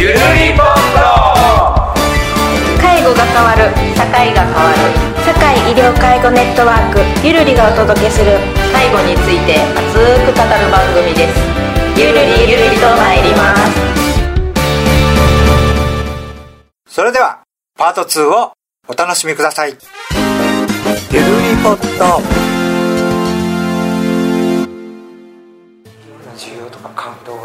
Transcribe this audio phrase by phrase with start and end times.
[0.00, 0.18] ゆるり
[0.56, 0.66] ぽん
[2.80, 4.78] 介護が変わる社会が変わる
[5.26, 8.38] 社会医療介護ネットワークゆるりがお届けする
[8.72, 11.36] 介護について熱く語る番組です
[12.00, 13.90] ゆるりゆるりと参ります
[16.88, 17.42] それでは、
[17.76, 18.52] パート2を
[18.88, 19.76] お楽しみください。
[21.12, 21.26] ゆる
[21.56, 22.59] りポット。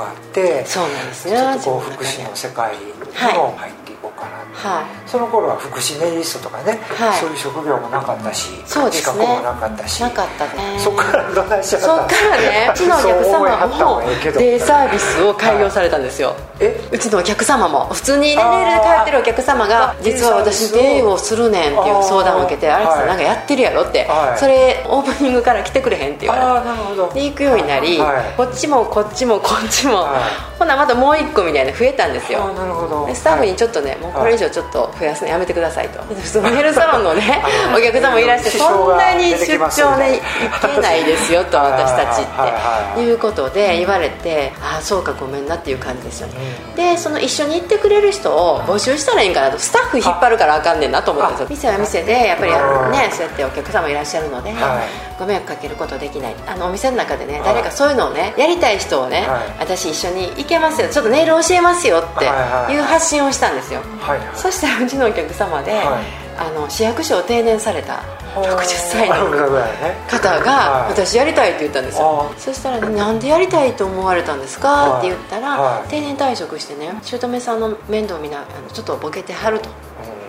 [0.05, 3.38] があって、そうなんですちょねっとこう福祉の世界にはい。
[3.38, 3.84] も入って
[4.15, 5.09] かなってはい。
[5.09, 7.19] その頃は福祉ネイリストとかね、はい。
[7.19, 9.01] そういう職業もなかったし、そうですね。
[9.01, 10.79] 資格もなかったしなかったね。
[10.79, 14.01] そっからどないしちゃったそっからねうちのお客様も
[14.39, 16.79] デイサービスを開業されたんですよ、え？
[16.91, 17.85] うちのお客様も。
[17.93, 18.65] 普通にねあー。
[18.65, 22.85] ルで通ってるお客様があ実は私デイをするねんっていう相談を受けてあーはい。
[22.85, 24.39] あれさんなんかやってるやろって、はい。
[24.39, 27.13] それオープニングから来てくれへんって言われてああなるほど。
[27.13, 28.33] で行くようになり、はい。
[28.38, 30.23] こっちもこっちもこっちも、は
[30.57, 32.53] ほなまたもう一個みたいな増えたんですよ。
[32.53, 33.05] なるほど。
[33.05, 36.00] でスタッフにちょっとね、もうこれ以上ちょっと増やすのやめてくださいと。
[36.23, 37.42] そのヘルサロンのね
[37.75, 40.22] お客様もいらしてそんなにが出張ね
[40.62, 46.34] 行けないですよと はい私たちっていうことで言われてああそうかごめんなっていう感じですよね。
[46.75, 51.47] でその一緒に行ってくれる人を募集したらいいんかなとスタッフ引っ張るからあかんねんなと思ったんですよ。
[51.50, 54.81] 店は店でやっぱりねそうやってお客様いらっしゃるのでは
[55.17, 56.36] ご迷惑かけることできない。
[56.47, 59.40] あのお店の中でね誰かそういうのをねやりたい人をねはい。
[59.59, 62.25] 私一緒に行けますよちょっとネイル教えますよって
[62.73, 66.25] いう発信をしたんですよはいそしたらうちのお客様で、はい。
[66.38, 68.03] あの市役所を定年された
[68.36, 70.92] 60歳の方がはい。
[70.92, 72.30] 私やりたいって言ったんですよ。
[72.30, 74.67] あそしたら、なんでやりたいと思われたんですか?」
[75.00, 75.08] はい。
[75.08, 75.89] って言ったら、はい。
[75.89, 79.70] 定年退職してね姑さんの面倒見なちょっとボケてはると。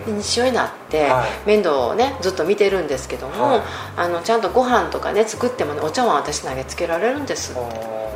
[0.05, 1.29] で日曜になってはい。
[1.45, 3.61] 面倒をねずっと見てるんですけども、はい。
[3.97, 8.06] あのちゃんとご飯とかね作ってもねお茶碗私投げつけられるんですお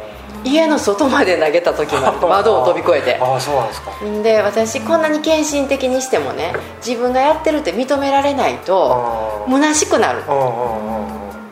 [0.44, 3.20] 家の外まで投げた時まで 窓を飛び越えて。
[3.22, 3.92] ああそうなんですか。
[4.24, 6.54] で私こんなに献身的にしてもね
[6.86, 10.24] 自分がやってるって認められないと虚しくなる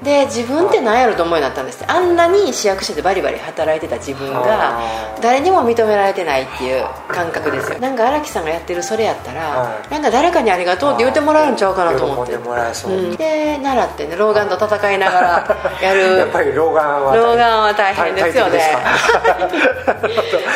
[0.03, 4.79] で自分って何やろと思うようになったんですあんなに市役所でバリバリ働いてた自分が
[5.21, 7.79] 誰にも認められてないっていう感覚ですよ。
[7.79, 9.91] なんか荒木さんがやってるそれやったら、はい。
[9.91, 12.31] なんか誰かにありがとうって言ってもらえるんちゃうかなと思って。
[12.31, 16.17] 喜んでもらえそう、うん、で習ってね老眼と戦いながらやる。
[16.19, 18.59] やっぱり老眼は老眼は大変ですよね。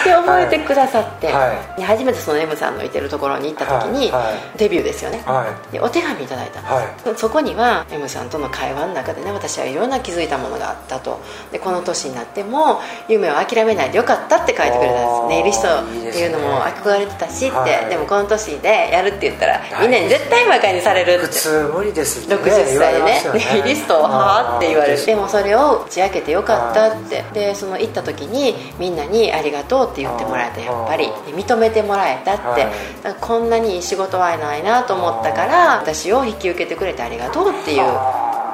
[0.06, 4.24] で 覚えてくださって、はで初めてその M さんのいてるところに行った時に、はい。
[4.24, 4.34] はい。
[4.58, 11.20] デビューですよね、はでお手紙いただいたんです、そこには M さんとの会話の中でね私はいろんな気づいたものがあったと。
[11.52, 17.90] でこの年になっても夢を諦めないでよかったって書いてくれたんですネイリストっていうのも憧れてたしって、はい。
[17.90, 21.26] でもこの年でやるって言ったら、いみんなに絶対馬鹿にされるって。
[21.26, 23.22] 普通無理ですって、60歳でね
[23.54, 27.24] ネイリストをはあって言われるでもそれを打ち明けてよかったって。
[27.34, 31.08] でその行った時にみんなにありがとうって言ってもらえたやっぱり。
[31.34, 33.16] 認めてもらえたって、はい。
[33.20, 37.84] こんなにいい仕事はないなと思ったから私を引き受けてくれてありがとうっていう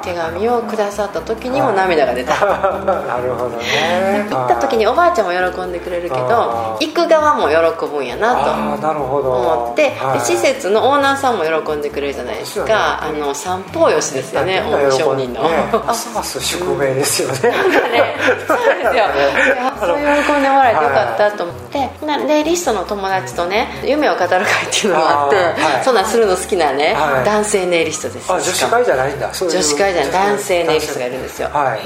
[0.02, 2.34] 手紙をくださった時にも涙が出た。
[2.84, 4.26] なるほどね。
[4.30, 9.32] 行った時におばあちゃんも喜んでくれるけど行く側も喜ぶんやなとああなるほど。
[9.32, 17.50] 思って、施設のオーナーさんも喜んでくれるじゃないですか、ですあの三方よしですよね大商人の、ねますます宿命ですよね、
[17.90, 19.04] ね、そうですよ。
[19.80, 25.84] そう喜んでもらえてよかったと思って、なでリストの友達とね夢を語る会っていうのがあってはい。
[25.84, 27.24] そんなんするの好きなね、はい。
[27.24, 28.32] 男性ネイリストです。
[28.32, 29.30] あ女子会じゃないんだ。
[29.32, 31.48] 女子会じゃ男性ネイリストがいるんですよ。
[31.48, 31.80] はい。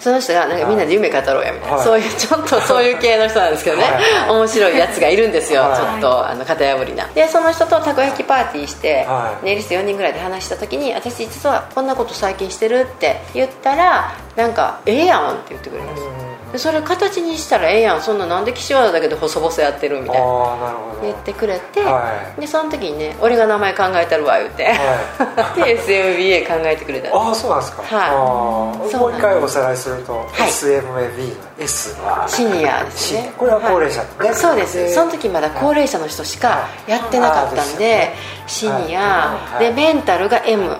[0.00, 1.84] その人がなんかみんなで夢語ろうやみたいな、はい。
[1.84, 4.30] そういうちょっとそういう系の人なんですけどね、はい。
[4.30, 5.76] 面白いやつがいるんですよ、はい。
[5.76, 7.06] ちょっとあの型破りな。
[7.08, 9.44] でその人とたこ焼きパーティーして、はい。
[9.44, 18.02] ネイリスト4人ぐらいで話した時に私実はこんなこと最近してるって言ったらなんか「ええやん」って言ってくれるんですでそれ形にしたらええやん。
[18.02, 20.90] そんななんで岸和田だけで細々やってるみたいな。
[21.02, 27.82] 言ってくれて、はでその時にね「俺が名前考えたるわ」言うて、は で SMBA 考えてくれたああそうなんですか。
[27.82, 28.96] はい。
[28.96, 30.42] もう一回おさらいすると、い。
[30.42, 32.24] SMAB の S は。
[32.28, 33.32] シニアですね。
[33.38, 34.00] これは高齢者。
[34.02, 34.34] ねはい。
[34.34, 34.76] そうです。
[34.76, 38.12] でその時まだ高齢者の人しかやってなかったんで
[38.46, 39.38] シニア。
[39.54, 39.64] はい。
[39.64, 40.76] でメンタルが M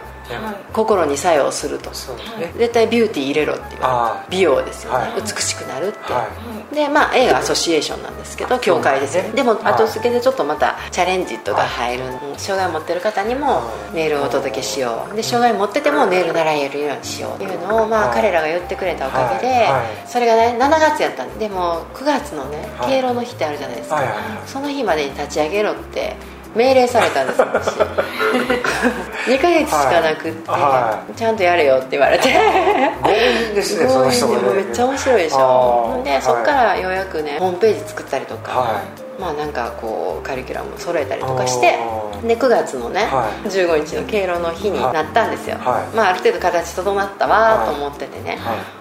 [0.73, 1.91] 心に作用すると。
[1.91, 2.53] ね。
[2.57, 5.23] 絶対ビューティー入れろって言わあれて美容ですよね、はい。
[5.23, 6.29] 美しくなるって、は
[6.73, 9.73] でまあ A がアソシエーションなんですけど協会ですでもはい。
[9.75, 12.05] 後付けでちょっとまたチャレンジとか入る、
[12.37, 13.63] 障害を持ってる方にも
[13.93, 15.17] ネイルをお届けしよう。
[15.17, 19.69] で障害持っててもネイル習えるようにしようっていうのを、まあはい彼らが言ってくれたおかげで、
[20.07, 22.91] それがね7月やったんででも9月のねはい。
[22.91, 24.03] 敬老の日ってあるじゃないですか、
[24.47, 26.17] その日までに立ち上げろって
[26.55, 27.69] 命令されたんです私。
[29.31, 32.29] 2ヶ月しかなくって、はちゃんとやれよって言われて。
[32.29, 33.15] 強
[33.49, 36.03] 引ですねその人めっちゃ面白いでしあょー。
[36.03, 38.81] でそっからようやくねホームページ作ったりとか、は
[39.21, 41.79] まあなんかこうカリキュラムを揃えたりとかして
[42.27, 48.39] で9月のね、はい、15日の敬老の日になったんですよ、はい、まあある程度形整ったわと思っててね、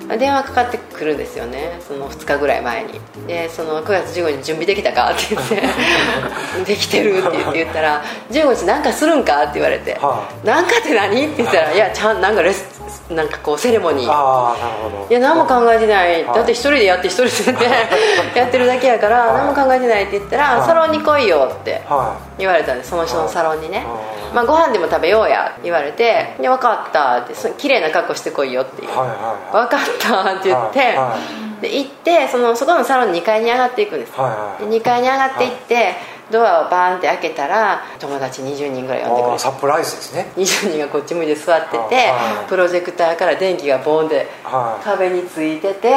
[0.08, 3.00] はい、電話かかってくるんですよねその2日ぐらい前に。
[3.28, 5.62] でその9月15日準備できたかって言って
[6.66, 12.79] できてるって言って言ったら15日なんかするんかって言われて、はなんかって何って言ったらいやちゃんなんかレス
[13.10, 14.08] なんかこうセレモニー。
[14.10, 15.08] あなるほど。
[15.10, 17.66] いや何も考えてない、だって一人でやって一人で
[18.36, 21.82] やってるだけやから、何も考えてないって言ったら、サロンに来いよって
[22.38, 23.86] 言われたんですその人のサロンにね、
[24.34, 29.70] まあ、ご飯でも食べようや言われて「で分かった」って「綺麗な格好してこいよ」っていう「分かっ
[30.00, 30.98] た」って言って、
[31.62, 34.20] で行ってそのそこのサロンの2階に上がっていくんです、で
[34.66, 35.96] 2階に上がっていって、
[36.32, 40.32] ドアをバーンって開けたら友達20人ぐらい呼んでくれてサプライズですね。
[40.36, 42.12] 20人がこっち向いて座ってて
[42.48, 44.28] プロジェクターから電気がボーンで
[44.84, 45.90] 壁についてて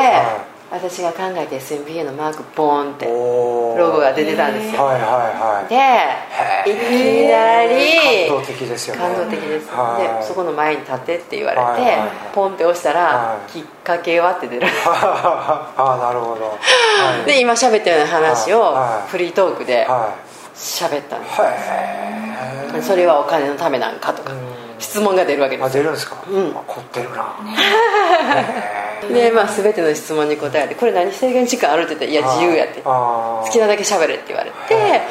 [0.72, 9.02] 私が考えて SMBA のマークボーンってロゴが出てたんですよ、はいはいはい、でいきなり感動的ですよね。
[9.02, 9.72] 感動的です、で
[10.22, 14.66] そこの前に立てって言われて、はいはい、ポンって押したら、きっかけはって出る。
[14.86, 16.56] ああなるほど、は
[17.22, 18.74] い、で今喋ったような話を
[19.08, 19.86] フリートークで
[20.54, 24.32] 喋ったんです、それはお金のためなんかとか、
[24.78, 26.16] 質問が出るわけですあ出るんですか？
[26.30, 26.52] うん。
[26.52, 27.34] 凝ってるな
[29.08, 32.14] で、まあ、全ての質問に答えて「これ何制限時間ある?」って言って「い。
[32.14, 35.02] や自由や」って「好きなだけ喋れ」って言われて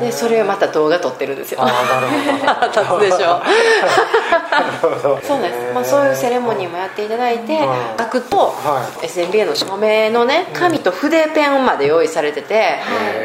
[0.00, 1.60] でそれをまた動画撮ってるんですよ。
[1.62, 3.00] あなるほど。
[3.00, 3.40] 立つでしょ
[4.80, 7.58] そうです、まあ、そういうセレモニーもやっていただいて
[7.98, 8.52] 書くと、
[9.02, 12.76] SMBA の署名のね紙と筆ペンまで用意されてて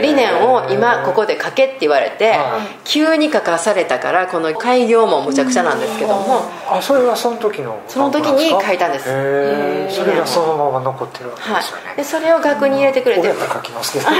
[0.01, 2.35] 理念を今ここで書けって言われて
[2.83, 9.05] 急に書かされたからこの開業もむちゃくちゃなんですけどもあそれはその時のその時に書いたんです。
[9.89, 14.05] それがそのまま残ってるわけですよね、はい、でそれを額に入れてくれて書きますけど。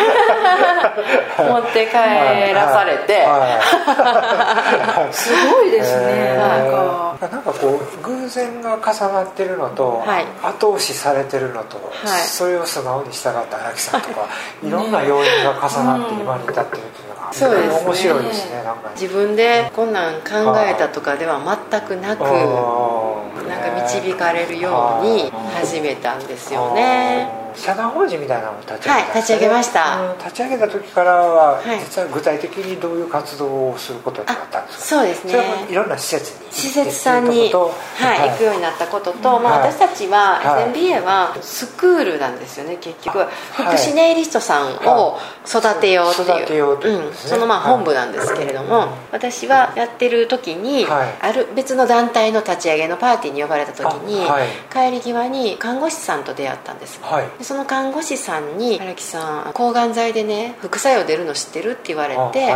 [1.38, 3.26] 持って帰らされて、
[5.12, 6.38] すごいですね
[6.74, 14.28] かなんかこう偶然が重なってるのと、はい、後押しされてるのと、はい、それを素直に従った荒木さんとか
[14.64, 18.90] いろんな要因が重なって今に至ってるっていうのがそうです、ね、面白いですねなんか。
[18.96, 27.42] 自分でこんなん考えたとかでは全くなくなんか導かれるように始めたんですよね。
[27.56, 30.16] 社団法人みたいなのを立ち上げた、はい、立ち上げました。
[30.18, 34.86] 立ち上げた時からは、実は具体的にどういう活動をすることになったんですか？
[34.86, 35.32] そうですね。
[35.32, 40.40] それはいろんな施設に施設さんに、はい行くようになったことと、まあ、私たちは
[40.74, 43.26] SMBA はスクールなんですよね結局。
[43.54, 54.26] 福祉ネイリストさんを育てようっていう,、うん、そのまあ本部なんですけれども、私はやってる時に、ある別の団体の立ち上げのパーティーに呼ばれた時に、
[54.72, 57.00] 帰り際に看護師さんと出会ったんです、
[57.42, 62.56] その看護師さんに「荒木さん抗がん剤でね副作用出るの知ってる?」って言われて、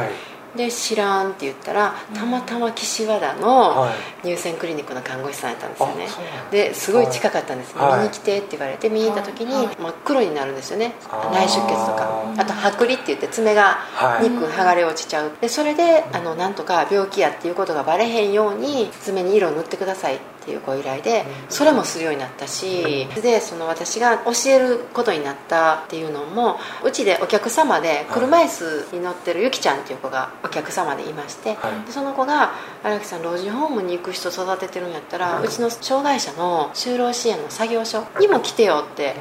[0.57, 3.87] で知らんって言ったらたまたま岸和田の
[4.23, 6.07] 乳腺クリニックの看護師さんやったんですよね、
[6.51, 10.93] ですごい近かったんです、見に来てって言われて見に行った時に真っ黒になるんですよね。
[11.31, 12.33] 内出血とか。
[12.37, 13.77] あと剥離って言って爪が
[14.21, 15.31] 肉剥がれ落ちちゃう。
[15.39, 20.15] でそれであのなんとか病気やっていうことがバレへんように爪に色を塗ってください。
[20.15, 31.57] ってっていうご依頼でそれもするようになったしでその私が教えることになったっていうのもうちでお客様で車椅子に乗ってるゆきちゃんっていう子がお客様でいまして、
[31.89, 39.15] その子が「荒木さん老人ホームに行く人育ててるんやったらうちの障害者の就労支援の作業所にも来てよ」って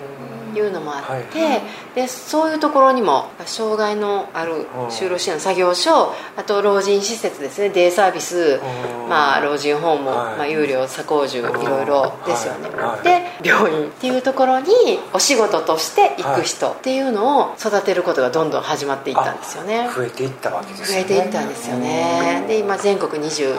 [0.57, 1.63] いうのもあって、はい、
[1.95, 7.71] でそういうところにも障害のある就労支援の作業所あと老人施設ですね。
[7.71, 8.61] デイサービス、
[9.09, 11.87] まあ、老人ホーム、はい、まあ、有料鎖工住いろい。
[11.87, 14.69] ろですよね、はい、で病院っていうところに
[15.15, 19.89] お仕事として行く人っていうのを育てることがどんどん始まっていったんですよね。
[19.95, 20.99] 増えていったわけですね。
[20.99, 22.45] 増えていったんですよね。
[22.49, 23.57] で今全国26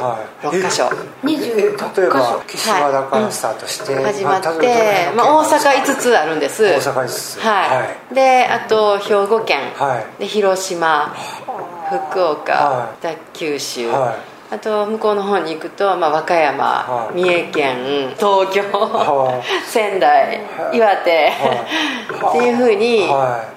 [0.62, 0.92] か所、は
[1.24, 11.13] い、例えば岸和田からスタートして、うん、始まって、まあ、大阪5つあるんです阪ですはい、であと兵庫県、はい、で広島
[11.89, 14.38] 福岡、はい、九州、はい。
[14.50, 17.75] あと向こうの方に行くと、まあ、和歌山、はい、三重県
[18.15, 21.32] 東京、はい、 仙台、はい、岩手、
[22.29, 23.10] っていうふうに、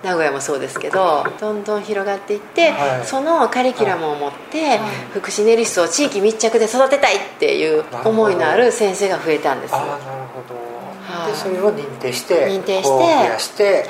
[0.02, 4.80] 名古屋もそうですけどどんどん広がっていって、そのカリキュラムを持って、
[5.12, 9.90] 福祉ネリストを地域密着で育てたいっていう思いのある先生が増えたんですあなる
[10.34, 10.69] ほど
[11.26, 13.84] でそれを認定して認定して増やして、はい、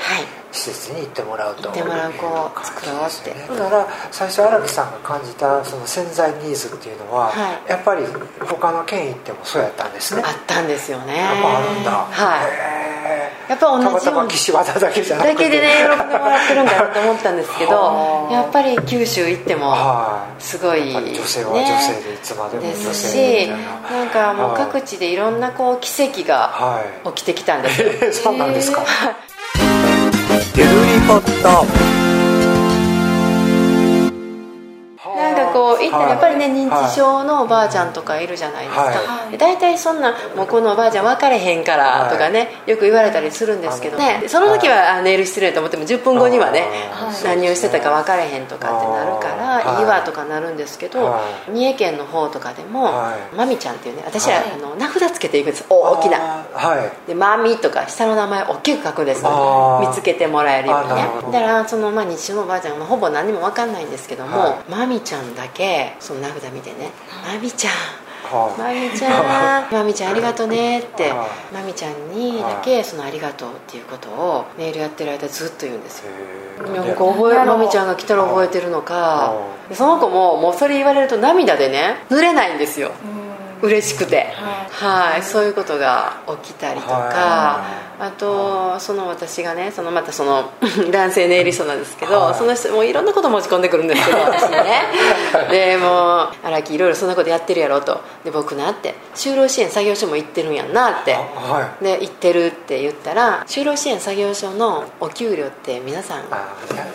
[0.52, 1.62] 施設に行ってもらうと。
[1.64, 8.04] 行ってもらう子を作ろうって、ね、だから最初荒木さんが感じたその潜在ニーズっていうのは、はい、やっぱり
[8.40, 10.22] 他の県行ってもそうやったんですね。
[10.24, 11.16] あったんですよね。
[11.16, 11.90] やっぱあるんだ。
[11.90, 13.19] はい
[13.50, 14.00] やっぱ同じように。
[14.00, 15.34] たまたま岸和田だけじゃなくて。
[15.34, 19.76] だけでね喜んでもらってるんだなと思ったんですけど やっぱり九州行っても
[20.38, 23.48] すごい、ね、女性は女性でいつまでもですし
[23.90, 28.82] なんかもう各地でいろんなこう奇跡が起きてきたんですよ、はい、そうなんですか。
[30.54, 31.99] ゆるりポット
[35.82, 38.92] 行ったらやっぱりね認知症のおばあちゃんとかいるじゃないですか。
[39.38, 43.98] 大体そんなもうこのおばあちゃん分かれへんからとかねよく言われたりするんですけど。
[43.98, 46.64] ねその時はネイル失礼と思っても10分後にはね
[47.24, 49.82] 何をしてたか分かれへんとかってなるからい。
[49.82, 51.18] いわとかなるんですけど
[51.48, 52.92] 三重県の方とかでも
[53.36, 55.64] まみちゃんっていうね私らあの名札つけていくんです。
[55.68, 56.44] 大きな。
[57.06, 61.08] でまみとか下の名前大きく書くんです見つけてもらえるようにね。
[61.32, 66.90] だからそのまあ認知症のおばあちゃんはほぼ何も分かんないんですけどもまみちゃんだけその名札見てね
[67.26, 67.72] 「まみちゃん
[68.58, 71.12] まみちゃん まみちゃんありがとね」って
[71.52, 76.10] まみちゃんにだけその「ありがとう」っていうことをメールやってる間ずっと言うんですよ。
[76.74, 79.32] なんか覚えまみちゃんが来たら覚えてるのか。
[79.72, 82.90] その子ももうそれ言われると涙でね濡れないんですよ。
[83.62, 84.34] 嬉しくて。
[84.70, 85.22] はい。
[85.22, 87.60] そういうことが起きたりとか
[88.00, 90.50] あとその私がねそのまたその
[90.90, 94.82] 男性ネイリストなんですけど、はい、その人もいろんなこと持ち込んでくるんですけど私にね。
[95.50, 98.00] でもう荒木いろいろそんなことやってるやろと。
[98.24, 98.94] で僕なって。
[99.14, 106.22] 就労支援作業所も行ってるんやんなって、はい、で行ってるって言ったら就労支援作業所のお給料って皆さん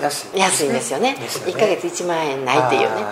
[0.02, 0.40] 安い。
[0.40, 1.06] 安いんですよね。
[1.06, 1.18] ね。
[1.20, 3.04] 1か月1万円ないっていうね、ね、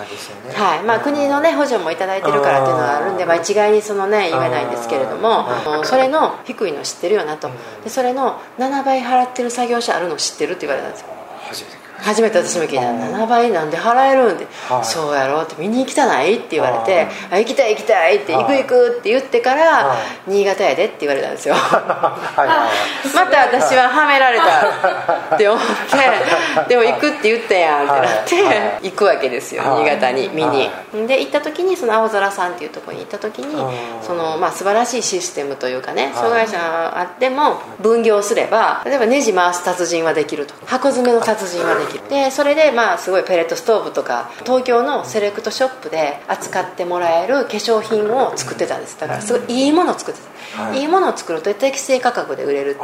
[0.54, 0.82] はい。
[0.82, 5.46] まあ、国のね補助も頂いてるからっていうのがあるんで、まあ、一概にそのね言えないんですけれども
[5.84, 7.48] それの低いの知ってるよなと
[7.84, 11.08] でそれの7倍払ってる作業者あるの知ってるって言われたんですよ。
[11.46, 15.54] 初めて私も聞いた7倍なんで払えるんで、はい、そうやろって。
[15.58, 19.96] 見に行きたないって言われてあ行きたい行きたいって行く行くって言ってから
[20.26, 21.54] 新潟やでって言われたんですよ。
[21.64, 30.70] また私ははめられた って思ってでも行くって言ったやんってなって行くわけですよ新潟に見に。
[31.06, 33.64] で行った時にその青空さんっていうところに行った時に
[34.02, 40.54] そのまあ素晴らしいシステムというかね障害者があっても分業すれば例えばネジ回す達人はできると。
[40.66, 48.98] 箱詰めの達人はできるでそれでまあすごいペレットストーブとか東京のセレクトショップで扱ってもらえる化粧品を作ってたんです。
[48.98, 50.20] だからすごいいいものを作って
[50.56, 52.78] た、はい、いいものを作ると適正価格で売れる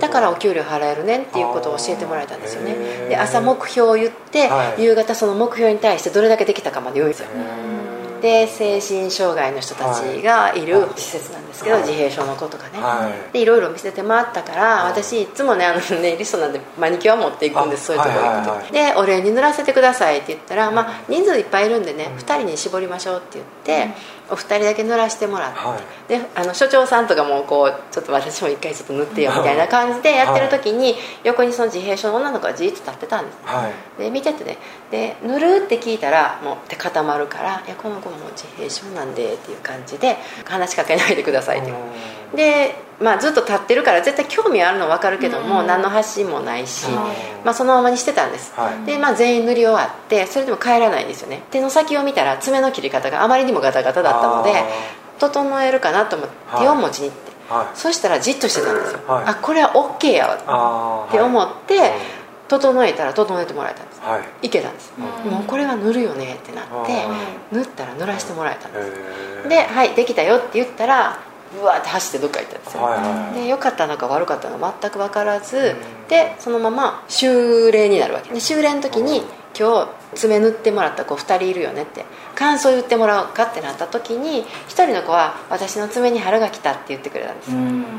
[0.00, 2.74] だからお給料払えるねんっていうことを教えてもらえたんですよね。
[3.08, 7.28] で朝目標を言って、はい、夕方その目標に対してどれだけできたかまで言うんですよ
[8.20, 12.78] で精神障害の人たちがいる施設なんですけど、自閉症の子とかね、
[13.32, 23.94] でいろいろ見せてもらったから、私いつもねあのネイリストなんでマニキュア持っていくんですそういうとこ行くと、でお礼に塗らせてくださいって言ったら、まあ、人数いっぱいいるんでね、2人に絞りましょうって言って、
[24.30, 30.94] お二人だけ塗らせてもらって、はい、であの所長さんとかもこうちょっと私も一回ちょっと塗ってよみたいな感じでやってる時に、
[31.24, 34.58] 横にその自閉症の女の子がじっと立ってたんです、はい、で見ててね
[34.90, 41.72] で塗るって聞いたらもう手固まるから「いやこの子も自閉症なんで」っていう感じで話しかけないでくださいって
[42.34, 46.86] で、まあ、ずっと立ってるから絶対興味あるの分かるけども、何の発信もないし、
[47.44, 51.42] まあ、そのままにしてたんです、はい、で、まあ、全員塗り終わってそれでも帰らないんですよね。
[51.50, 54.52] 手の先を見たら爪の切り方があまりにもガタガタだったので
[55.18, 61.92] 整えるかなと思って手を持ちに行って、はい、そしたらじっとしてたんですよ、はい、あこれは OK やわって思って、
[62.48, 64.92] 整えたら整えてもらえたんです、はい、いけたんです、
[65.24, 67.06] うん、もうこれは塗るよねってなって
[67.52, 69.48] 塗ったら塗らせてもらえたんです。
[69.48, 71.18] で「はいできたよ」って言ったら
[71.58, 78.32] うわって走ってどっか行ったんですよ、はいはい、で良かったのか悪かったのか全く分からず、うん、でそのまま修練になるわけ。
[78.32, 79.22] で修練の時に
[79.58, 82.04] 今日爪塗ってもらった子2人いるよねって。
[82.40, 87.50] 感想言ってもらおうかってなった時に1人の子は「私の爪に春が来た」って言ってくれたんです。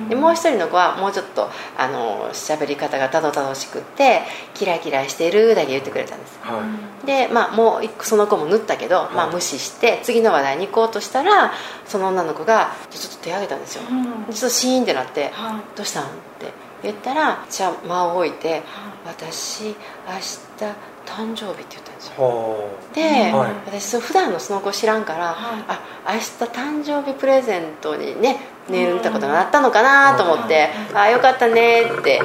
[0.10, 4.24] でもう1人の子はもうちょっとあの喋り方がたどたどしくって
[4.56, 6.60] 「キラキラしてる」だけ言ってくれたんです、は
[7.04, 11.54] い、で、まあ、もうその子も塗ったけど、まあ、無視して次の話題に行こうとしたら
[11.86, 13.84] その女の子がちょっと手挙げたんですよ、
[14.32, 15.32] ちょっとシーンってなって
[15.78, 16.08] 「どうしたん?」っ
[16.40, 16.52] て
[16.82, 18.64] 言ったらじゃあ間を置いて
[19.06, 19.74] 「私明
[20.16, 22.56] 日誕生日って言ったんですよ。
[22.94, 28.38] で、はい、私普段のその子知らんから、はい、あ明日誕生日プレゼントにね
[28.70, 32.22] ネイル塗ったことがあったのかなと思って「ああよかったね」って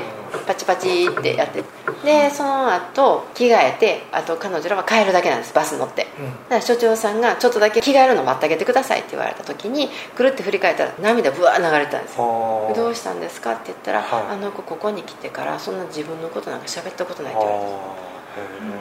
[0.46, 1.64] パチパチってやって。
[2.04, 12.72] でその後着替えてあと彼女らは帰るだけなんですバス乗って、だから所長さんが「ちょっとだけ着替えるの待ってあげてください」って言われた時にくるって振り返ったら涙ぶわ流れてたんですよ。
[12.76, 13.52] どうしたんですか？
[13.52, 18.05] って言ったら、はい、あの子ここに来てからそんな自分のことなんか喋ったことないって言われた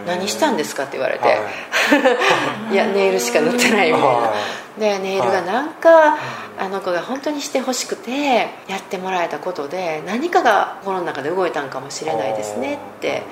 [0.05, 1.39] 何したんですか?」って言われて
[2.71, 2.75] 「い。
[2.75, 4.33] やネイルしか塗ってない」みたいな。
[4.77, 6.17] でネイルがなんか
[6.59, 13.23] あの子が本当にしてほしくてやってもらえたことで何かが心の中で動いたんかもしれないですねって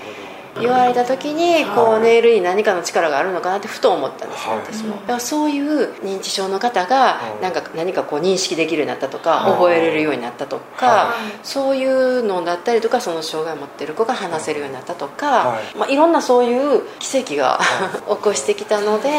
[0.60, 4.96] 言われた時にこうネイルに何かの力があるのかなってふと思ったんですね、私も。
[4.98, 17.60] だからそういう認知症の方がなんか何かこう認識できるようになったとか覚えれるようになったとかそういうのだったりとかその障害を持ってる子が話せるようになったとか、まあ、いろんなそういう奇跡が
[18.08, 19.10] 起こしてきたので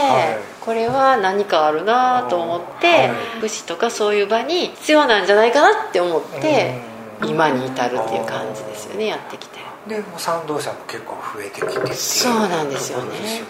[0.61, 6.81] これは何かあるなと思って福祉とかそういう場に必要なんじゃないかなって思って
[7.27, 9.54] 今に至るっていう感じですよねやってきて。
[9.89, 13.45] でも賛同者も結構増えてきてってそうなんですよね。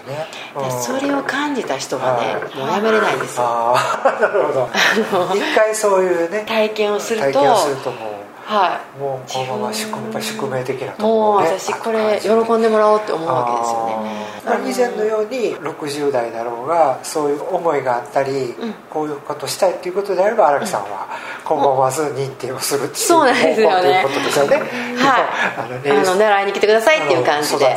[0.83, 3.45] それを感じた人がね、もうやめれないんですよ。
[3.45, 4.69] ああ なるほど。
[5.35, 14.25] 一回そういうね体験をすると体験をするともうはい、もうこのまま宿宿命的なところ、ね、もう私これ喜んでもらおうって思うわけですよね。
[14.71, 21.09] 以前のように60代だろうがそういう思いがあったり、うん、こういうことしたいっていうことであれば荒木さんは
[21.45, 24.03] 今後まず認定をするっていうそうなんですよね。
[24.05, 24.61] ことですよね
[25.05, 25.91] はい。
[25.91, 27.65] あの習いに来てくださいっていう感じで。
[27.65, 27.73] は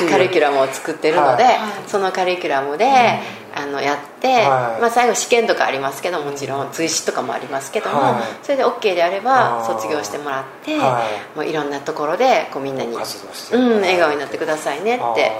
[0.00, 1.54] い、カリキュラムを作ってるので、はい、
[1.86, 3.48] そのカリキュラムで、うん。
[3.58, 11.02] あのやって、はい、まあ、最後試験とかありますけどもちろん追試とかもありますけども、はい、それで OK であれば卒業してもらって、は
[11.34, 15.32] い、もういろんなところでこうみんなに、うん、笑顔になってくださいねって。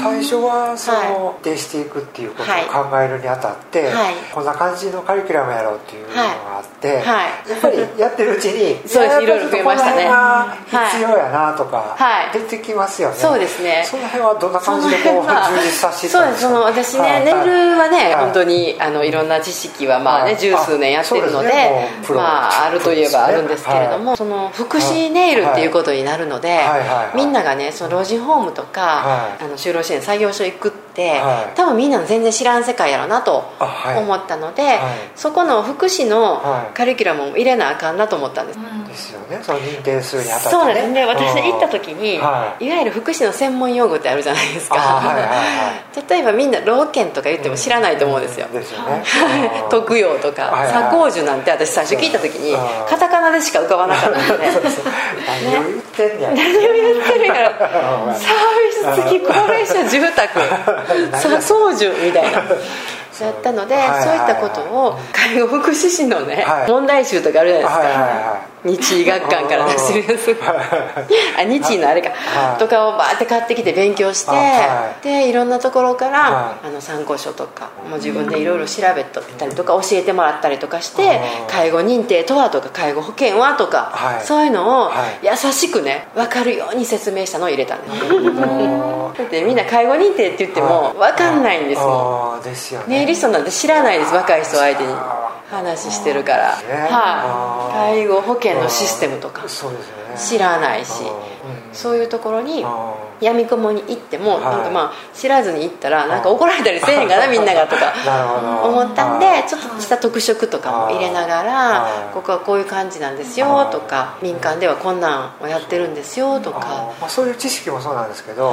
[0.00, 3.90] 最初はその徹していくっていうことを考えるにあたって、
[4.32, 6.22] こんな感じのカリキュラムやろうっていうのが
[6.58, 9.22] あって、やっぱりやってるうちに そうです。
[9.22, 10.08] いろいろ増えましたね
[10.66, 11.96] 必要やなとか
[12.32, 13.82] 出てきますよね、そうですね。
[13.84, 16.50] その辺はどんな感じでこう充実させてたんですか？
[16.50, 16.94] そうです。
[16.94, 21.48] その私ね、ネイルはね、本当にあのいろんな知識はまあね、十数年やってるので
[22.08, 26.60] まああるといえばあるんですけれども、その福祉ネイルっていうことになるので、
[27.14, 31.20] みんながねその老人ホームとか、あの就労支援作業所行くって、
[31.54, 33.44] 多分みんな全然知らん世界やろうなと
[33.96, 34.78] 思ったので、
[35.16, 36.42] そこの福祉の
[36.74, 38.58] カリキュラムも入れなあかんなと思ったんです、
[38.90, 39.38] ですよね。
[39.42, 41.06] その認定するにあたって、ね、そうなんですね。
[41.06, 45.02] 私行った時に、い、わゆる福祉の専門用語ってあるじゃないですか、
[46.08, 49.02] 例えばみんな老犬とか言っても知らないと思うんですよ、ですよね。
[49.70, 52.56] 特養とか左高樹なんて私最初聞いた時に
[52.88, 54.50] カタカナでしか浮かばなかったんで、 ね、
[55.26, 57.40] 何を言ってんや何を言ってるか。
[57.40, 57.50] ら
[58.14, 60.40] サービス付き高齢者住宅。
[61.18, 62.42] 左高樹みたいな。
[63.24, 70.36] やったので、そういったことを介護福祉士のね、問題集とかあるじゃないですか、日医学館から出してるやつ。
[71.38, 72.10] あ日医のあれか、
[72.58, 74.32] とかをバーって買ってきて勉強して、
[75.02, 84.90] でいろんなところから、あの参考書とかもう自分でいろいろ調べたりとか教えてもらったりとかして、介護認定とはとか介護保険はとか、そういうのを
[85.22, 87.98] 優しくね分かるように説明したのを入れたん です
[89.18, 92.42] だってみんな介護認定って言っても分かんないんですもん。
[92.42, 94.92] ですよねリストなんて知らないです若い人相手に
[95.50, 99.46] 話してるから、はい、介護保険のシステムとか。
[100.16, 101.02] 知らないし。
[101.72, 102.64] そういうところに
[103.20, 107.92] やみくもに行っても、なんかまあ知らずに行ったらなんか怒られたりせえへんかな みんながとか。
[108.62, 116.60] 思ったんでちょっとした特色とかも入れながらここはこういう感じなんですよとか民間ではこんなんをやってるんですよとか。
[117.00, 118.52] まあ、そういう知識もそうなんですけど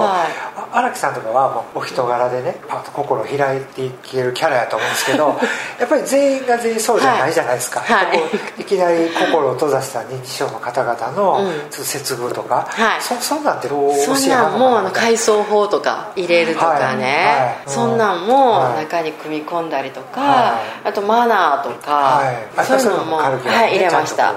[0.72, 5.40] 荒、木さんとかはもうお人柄でねパッと心を開いていけるキャラやと思うんですけど
[5.80, 7.84] やっぱり全員が全員そうじゃないじゃないですか、
[8.58, 12.68] い、きなり心を閉ざした認知症の方々の接遇とか、
[13.00, 22.22] そそんなんてどうそんなんもあの改装法とか入れるとかね、そんなんも中に組み込んだりとか、あとマナーとか、
[22.64, 24.34] そういうのも、はい、入れました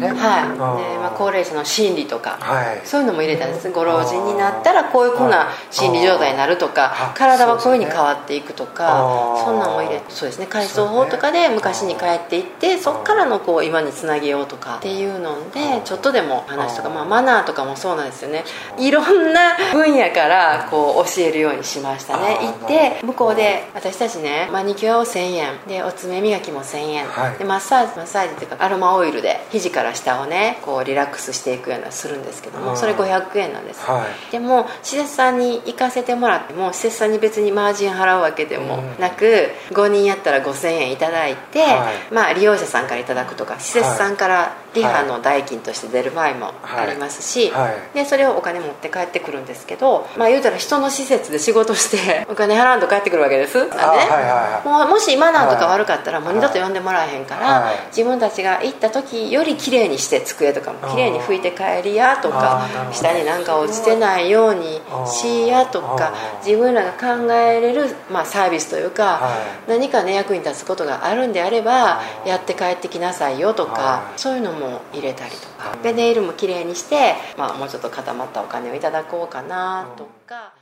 [0.00, 0.12] はい。
[0.12, 2.38] でまあ、高齢者の心理とか、
[2.84, 3.70] そういうのも入れたんです。
[3.70, 10.46] ご老人になったらこういうふうな心理状態になるとか体はこういうふうに変わっていくとかそんなんも入れそうですね。
[10.46, 18.44] 改装法とかで昔に帰っていってそこからのこう今につなげようとかっていうのでちょっとでも話とか、まあ、マナーとかもそうなんですよね。
[18.78, 22.38] いろんな分野からこう教えるようにしましたね。
[22.40, 27.06] 行って向こうで私たちねマニキュアを1000円でお爪磨きも1000円、
[27.38, 47.70] でマッサージマッサージっていうかアロマオイルで肘から下をねこうリラックスしていくようなするんですけどもそれ500円なんです、はい、でも施設さんに行かせてもらっても施設さんに別にマージン払うわけでもなく、5人やったら5000円いただいて、はい、まあ利用者さんからいただくとか施設さんからリハの代金として出る場合もありますし、はい。
[47.70, 53.58] はい、でそれをお金持って帰ってくるんですけどまあ言うたら人の施設で仕事して お金払うと帰ってくるわけです。
[53.58, 66.12] あね、はいはい、もうもしマナーとか悪かったらもう二度と呼んでもらえへんから、自分たちが行った時より綺麗にして机とかも綺麗に拭いて帰りやとか下に何か落ちてないようにしやとか
[66.44, 69.20] 自分らが考えれる、まあ、サービスというか、
[69.66, 75.76] 何かね役に立つことがあるんであればやって帰ってきなさいよとかそういうのも入れたりとか。
[75.82, 80.52] でネイルも綺麗にして、まあ、もうちょっと固まったお金をいただこうかなとか。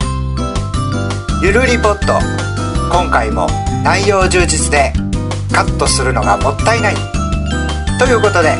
[1.41, 2.13] ゆるりポット。
[2.89, 3.47] 今回も
[3.83, 4.93] 内容充実で
[5.53, 6.95] カットするのがもったいない。
[7.99, 8.55] ということで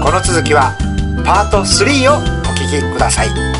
[0.00, 0.76] この続きは
[1.26, 3.59] パート3をお聴きください